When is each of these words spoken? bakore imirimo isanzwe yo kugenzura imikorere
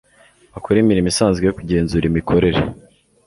bakore 0.53 0.77
imirimo 0.79 1.07
isanzwe 1.13 1.43
yo 1.45 1.55
kugenzura 1.57 2.05
imikorere 2.07 2.59